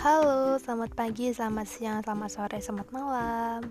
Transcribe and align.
Halo, 0.00 0.56
selamat 0.56 0.96
pagi, 0.96 1.28
selamat 1.28 1.68
siang, 1.68 2.00
selamat 2.00 2.30
sore, 2.32 2.56
selamat 2.56 2.88
malam. 2.88 3.68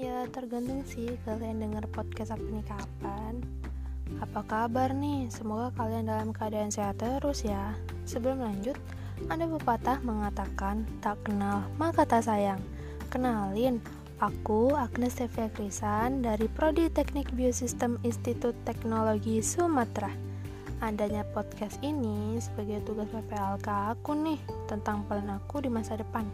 Ya 0.00 0.24
tergantung 0.32 0.80
sih 0.88 1.20
kalian 1.28 1.60
denger 1.60 1.84
podcast 1.92 2.32
aku 2.32 2.48
ini 2.48 2.64
kapan. 2.64 3.44
Apa 4.24 4.40
kabar 4.48 4.96
nih? 4.96 5.28
Semoga 5.28 5.68
kalian 5.76 6.08
dalam 6.08 6.32
keadaan 6.32 6.72
sehat 6.72 6.96
terus 6.96 7.44
ya. 7.44 7.76
Sebelum 8.08 8.40
lanjut, 8.40 8.72
ada 9.28 9.44
pepatah 9.44 10.00
mengatakan 10.00 10.88
Tak 11.04 11.20
kenal 11.28 11.68
maka 11.76 12.08
tak 12.08 12.24
sayang. 12.24 12.64
Kenalin, 13.12 13.76
aku 14.16 14.72
Agnes 14.72 15.20
Tevia 15.20 15.52
Krisan 15.52 16.24
dari 16.24 16.48
Prodi 16.48 16.88
Teknik 16.88 17.28
Biosistem 17.36 18.00
Institut 18.00 18.56
Teknologi 18.64 19.44
Sumatera 19.44 20.08
adanya 20.84 21.24
podcast 21.32 21.80
ini 21.80 22.36
sebagai 22.36 22.84
tugas 22.84 23.08
PPLK 23.08 23.96
aku 23.96 24.12
nih 24.12 24.40
tentang 24.68 25.08
peran 25.08 25.32
aku 25.32 25.64
di 25.64 25.72
masa 25.72 25.96
depan. 25.96 26.28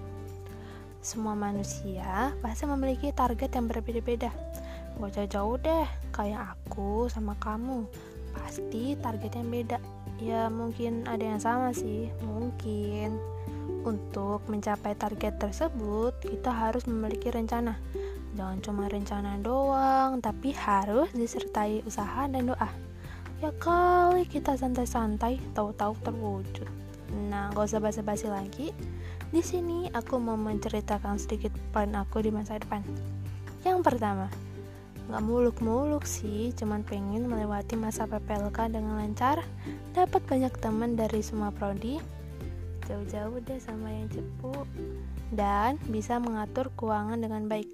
Semua 0.98 1.34
manusia 1.38 2.34
pasti 2.42 2.66
memiliki 2.66 3.14
target 3.14 3.54
yang 3.54 3.70
berbeda-beda. 3.70 4.30
Gak 4.98 5.10
jauh-jauh 5.14 5.58
deh, 5.62 5.86
kayak 6.10 6.58
aku 6.58 7.06
sama 7.06 7.38
kamu. 7.38 7.86
Pasti 8.34 8.98
targetnya 8.98 9.46
beda. 9.46 9.78
Ya 10.22 10.46
mungkin 10.50 11.06
ada 11.06 11.22
yang 11.22 11.42
sama 11.42 11.74
sih, 11.74 12.10
mungkin. 12.22 13.18
Untuk 13.82 14.46
mencapai 14.46 14.94
target 14.94 15.42
tersebut, 15.42 16.14
kita 16.22 16.54
harus 16.54 16.86
memiliki 16.86 17.34
rencana. 17.34 17.78
Jangan 18.38 18.58
cuma 18.62 18.84
rencana 18.86 19.38
doang, 19.42 20.22
tapi 20.22 20.54
harus 20.54 21.10
disertai 21.14 21.82
usaha 21.82 22.30
dan 22.30 22.46
doa 22.46 22.70
ya 23.42 23.50
kali 24.22 24.38
kita 24.38 24.54
santai-santai 24.54 25.42
tahu-tahu 25.50 25.98
terwujud. 26.06 26.70
Nah 27.26 27.50
gak 27.50 27.66
usah 27.66 27.82
basa-basi 27.82 28.30
lagi. 28.30 28.70
Di 29.34 29.42
sini 29.42 29.90
aku 29.90 30.14
mau 30.22 30.38
menceritakan 30.38 31.18
sedikit 31.18 31.50
plan 31.74 31.90
aku 31.98 32.22
di 32.22 32.30
masa 32.30 32.54
depan. 32.54 32.86
Yang 33.66 33.82
pertama 33.82 34.30
nggak 35.10 35.26
muluk-muluk 35.26 36.06
sih 36.06 36.54
cuman 36.54 36.86
pengen 36.86 37.26
melewati 37.26 37.74
masa 37.74 38.06
PPLK 38.06 38.70
dengan 38.70 39.02
lancar 39.02 39.42
dapat 39.90 40.22
banyak 40.30 40.54
teman 40.62 40.94
dari 40.94 41.18
semua 41.18 41.50
prodi. 41.50 41.98
Jauh-jauh 42.86 43.42
deh 43.42 43.58
sama 43.58 43.90
yang 43.90 44.06
cepu. 44.06 44.54
Dan 45.34 45.82
bisa 45.90 46.22
mengatur 46.22 46.70
keuangan 46.78 47.18
dengan 47.18 47.50
baik. 47.50 47.66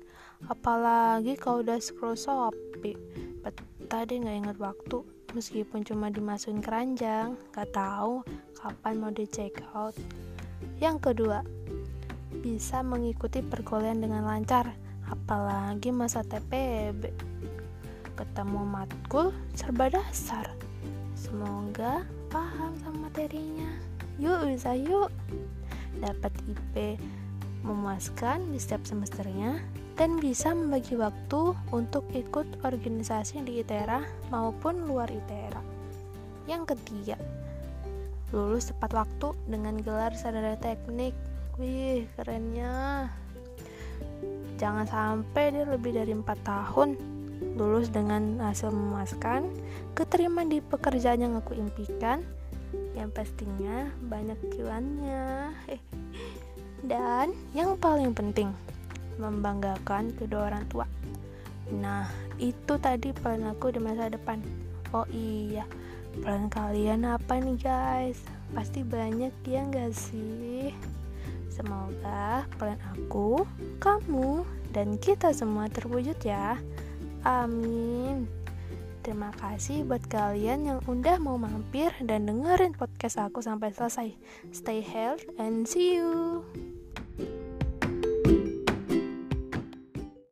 Apalagi 0.48 1.36
kalau 1.36 1.60
udah 1.60 1.76
scroll 1.76 2.16
shopee. 2.16 2.96
Betah 3.44 4.08
deh 4.08 4.16
nggak 4.16 4.48
inget 4.48 4.56
waktu 4.56 5.17
meskipun 5.36 5.84
cuma 5.84 6.08
dimasukin 6.08 6.64
keranjang 6.64 7.36
gak 7.52 7.68
tahu 7.72 8.24
kapan 8.56 8.94
mau 9.00 9.12
di 9.12 9.28
check 9.28 9.60
out. 9.74 9.92
Yang 10.78 11.12
kedua 11.12 11.44
bisa 12.38 12.84
mengikuti 12.84 13.42
perkuliahan 13.42 14.04
dengan 14.04 14.24
lancar 14.24 14.72
apalagi 15.08 15.90
masa 15.90 16.20
TPB 16.22 17.10
ketemu 18.18 18.60
matkul 18.66 19.30
serba 19.54 19.88
dasar. 19.88 20.50
Semoga 21.14 22.02
paham 22.30 22.74
sama 22.82 23.06
materinya. 23.10 23.70
Yuk 24.18 24.50
bisa 24.50 24.74
yuk. 24.74 25.10
Dapat 25.98 26.30
IP 26.46 26.98
memuaskan 27.62 28.54
di 28.54 28.58
setiap 28.58 28.86
semesternya 28.86 29.58
dan 29.98 30.22
bisa 30.22 30.54
membagi 30.54 30.94
waktu 30.94 31.58
untuk 31.74 32.06
ikut 32.14 32.62
organisasi 32.62 33.42
di 33.42 33.66
ITERA 33.66 34.06
maupun 34.30 34.86
luar 34.86 35.10
ITERA. 35.10 35.58
Yang 36.46 36.72
ketiga, 36.72 37.18
lulus 38.30 38.70
tepat 38.70 38.94
waktu 38.94 39.34
dengan 39.50 39.82
gelar 39.82 40.14
sarjana 40.14 40.54
teknik. 40.62 41.12
Wih, 41.58 42.06
kerennya. 42.14 43.10
Jangan 44.62 44.86
sampai 44.86 45.50
dia 45.50 45.66
lebih 45.66 45.98
dari 45.98 46.14
4 46.14 46.22
tahun 46.46 47.18
lulus 47.58 47.90
dengan 47.90 48.38
hasil 48.38 48.70
memuaskan, 48.70 49.50
keterima 49.98 50.46
di 50.46 50.62
pekerjaan 50.62 51.22
yang 51.22 51.34
aku 51.38 51.58
impikan, 51.58 52.22
yang 52.94 53.10
pastinya 53.10 53.90
banyak 54.06 54.38
cuannya. 54.54 55.50
Dan 56.90 57.34
yang 57.54 57.74
paling 57.78 58.14
penting, 58.14 58.54
membanggakan 59.18 60.14
kedua 60.14 60.48
orang 60.48 60.64
tua. 60.70 60.86
Nah, 61.74 62.08
itu 62.40 62.80
tadi 62.80 63.12
plan 63.12 63.44
aku 63.44 63.74
di 63.74 63.80
masa 63.82 64.08
depan. 64.08 64.40
Oh 64.96 65.04
iya, 65.12 65.68
plan 66.24 66.48
kalian 66.48 67.04
apa 67.04 67.36
nih 67.36 67.58
guys? 67.60 68.18
Pasti 68.56 68.80
banyak 68.80 69.34
ya 69.44 69.68
gak 69.68 69.92
sih? 69.92 70.72
Semoga 71.52 72.48
plan 72.56 72.80
aku, 72.96 73.44
kamu, 73.82 74.46
dan 74.72 74.96
kita 74.96 75.34
semua 75.36 75.68
terwujud 75.68 76.16
ya. 76.24 76.56
Amin. 77.26 78.30
Terima 79.02 79.32
kasih 79.40 79.88
buat 79.88 80.04
kalian 80.06 80.68
yang 80.68 80.80
udah 80.84 81.16
mau 81.16 81.40
mampir 81.40 81.90
dan 82.04 82.28
dengerin 82.28 82.76
podcast 82.76 83.16
aku 83.16 83.40
sampai 83.40 83.72
selesai. 83.72 84.12
Stay 84.52 84.84
healthy 84.84 85.32
and 85.40 85.64
see 85.64 85.96
you. 85.96 86.44